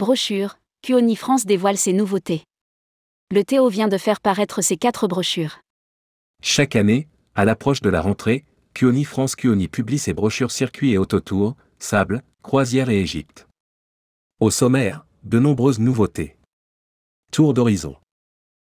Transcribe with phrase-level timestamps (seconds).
[0.00, 2.44] Brochure, Kuoni France dévoile ses nouveautés.
[3.30, 5.58] Le Théo vient de faire paraître ses quatre brochures.
[6.42, 10.96] Chaque année, à l'approche de la rentrée, Kuoni France Kuoni publie ses brochures circuits et
[10.96, 13.46] autotours, sable, croisière et Égypte.
[14.40, 16.38] Au sommaire, de nombreuses nouveautés.
[17.30, 17.94] Tour d'horizon.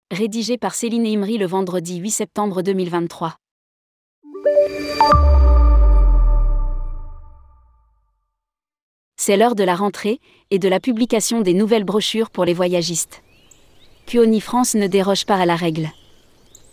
[0.10, 3.38] Rédigé par Céline Imri le vendredi 8 septembre 2023.
[9.24, 13.21] C'est l'heure de la rentrée et de la publication des nouvelles brochures pour les voyagistes.
[14.07, 15.92] Kuoni France ne déroge pas à la règle.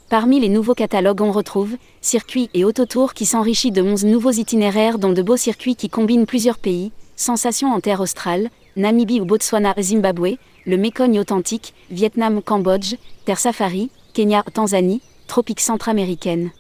[0.09, 4.98] Parmi les nouveaux catalogues, on retrouve Circuits et Autotour qui s'enrichit de 11 nouveaux itinéraires
[4.98, 9.75] dont de beaux circuits qui combinent plusieurs pays, Sensations en terre australe, Namibie ou Botswana,
[9.78, 12.95] Zimbabwe, le Mécogne authentique, Vietnam, Cambodge,
[13.27, 16.51] Terre Safari, Kenya, Tanzanie, Tropique centra-américaine.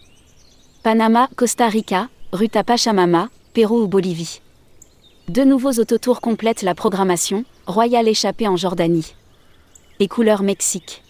[0.82, 4.42] Panama, Costa Rica, Ruta Pachamama, Pérou ou Bolivie.
[5.28, 9.14] Deux nouveaux autotours complètent la programmation, Royal échappé en Jordanie.
[10.00, 11.02] Et couleur Mexique.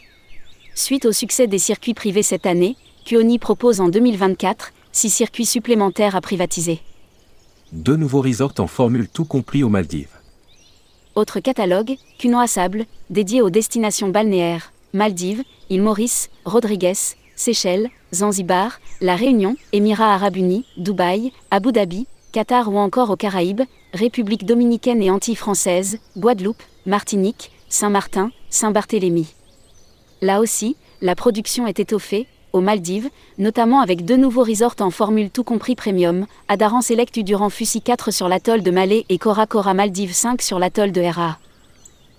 [0.75, 2.75] Suite au succès des circuits privés cette année,
[3.05, 6.81] Kuoni propose en 2024 six circuits supplémentaires à privatiser.
[7.71, 10.19] Deux nouveaux resorts en formule tout compris aux Maldives.
[11.15, 16.97] Autre catalogue, Cunoa Sable, dédié aux destinations balnéaires, Maldives, île Maurice, Rodrigues,
[17.37, 23.63] Seychelles, Zanzibar, La Réunion, Émirats Arabes Unis, Dubaï, Abu Dhabi, Qatar ou encore aux Caraïbes,
[23.95, 29.27] République dominicaine et Antilles françaises, Guadeloupe, Martinique, Saint-Martin, Saint-Barthélemy.
[30.21, 35.31] Là aussi, la production est étoffée, aux Maldives, notamment avec deux nouveaux resorts en formule
[35.31, 39.75] tout compris premium, Adaran Select Durant Fusi 4 sur l'atoll de Malé et Cora Cora
[39.75, 41.39] Maldives 5 sur l'atoll de Hera.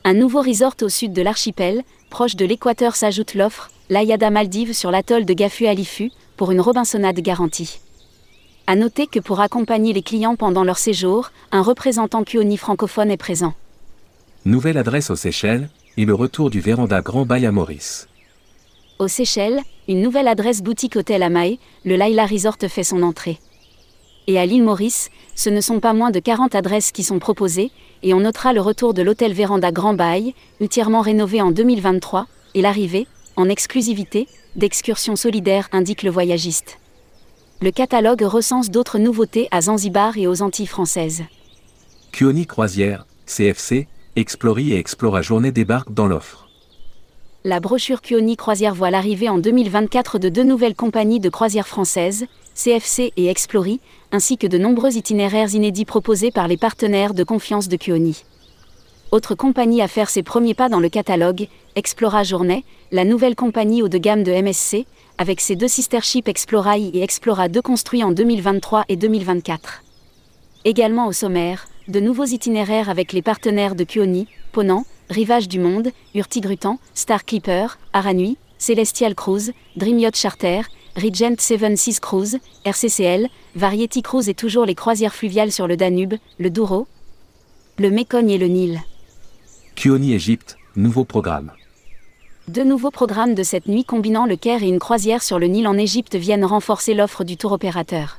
[0.03, 4.91] Un nouveau resort au sud de l'archipel, proche de l'équateur s'ajoute l'offre, l'Ayada Maldives sur
[4.91, 7.79] l'atoll de Gafu Alifu, pour une Robinsonade garantie.
[8.69, 13.17] À noter que pour accompagner les clients pendant leur séjour, un représentant Kuoni francophone est
[13.17, 13.55] présent.
[14.45, 18.07] Nouvelle adresse aux Seychelles, et le retour du véranda Grand Bay à Maurice.
[18.99, 23.39] Aux Seychelles, une nouvelle adresse boutique hôtel à Maé, le Laila Resort fait son entrée.
[24.27, 27.71] Et à l'île Maurice, ce ne sont pas moins de 40 adresses qui sont proposées,
[28.03, 32.61] et on notera le retour de l'hôtel Véranda Grand Bay, entièrement rénové en 2023, et
[32.61, 36.78] l'arrivée, en exclusivité, d'excursions solidaires, indique le voyagiste.
[37.61, 41.23] Le catalogue recense d'autres nouveautés à Zanzibar et aux Antilles françaises.
[42.13, 46.47] Kuoni Croisière, CFC, Explori et Explora Journée débarquent dans l'offre.
[47.43, 52.27] La brochure Kuoni Croisière voit l'arrivée en 2024 de deux nouvelles compagnies de croisières françaises,
[52.55, 53.81] CFC et Explori,
[54.13, 58.23] ainsi que de nombreux itinéraires inédits proposés par les partenaires de confiance de Kuoni.
[59.11, 63.81] Autre compagnie à faire ses premiers pas dans le catalogue, Explora Journée, la nouvelle compagnie
[63.81, 64.85] haut de gamme de MSC,
[65.19, 69.83] avec ses deux sister ships et Explora 2 construits en 2023 et 2024.
[70.63, 75.91] Également au sommaire, de nouveaux itinéraires avec les partenaires de Kuoni, Ponant, Rivage du Monde,
[76.15, 80.61] Urtigrutan, Star Clipper, Aranui, Celestial Cruise, Dream Yacht Charter,
[80.95, 86.49] Regent 76 Cruise, RCCL, Variety Cruise et toujours les croisières fluviales sur le Danube, le
[86.49, 86.87] Douro,
[87.77, 88.79] le Mécogne et le Nil.
[89.75, 91.51] Kuoni Égypte, nouveau programme.
[92.49, 95.67] Deux nouveaux programmes de cette nuit combinant le Caire et une croisière sur le Nil
[95.67, 98.17] en Égypte viennent renforcer l'offre du tour opérateur.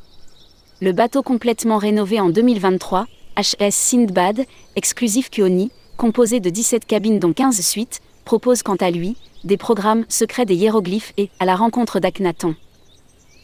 [0.80, 4.46] Le bateau complètement rénové en 2023, HS Sindbad,
[4.76, 10.04] exclusif Kuoni, composé de 17 cabines dont 15 suites, propose quant à lui des programmes
[10.08, 12.54] secrets des hiéroglyphes et à la rencontre d'Akhenaton.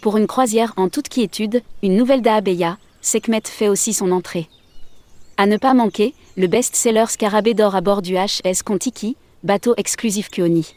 [0.02, 4.48] Pour une croisière en toute quiétude, une nouvelle Daabeya, Sekhmet fait aussi son entrée.
[5.36, 10.28] À ne pas manquer, le best-seller Scarabée d'or à bord du HS Kontiki, bateau exclusif
[10.28, 10.74] Kuoni.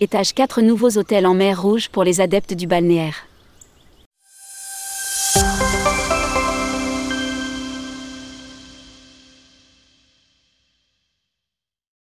[0.00, 3.26] Étage 4 nouveaux hôtels en mer Rouge pour les adeptes du balnéaire.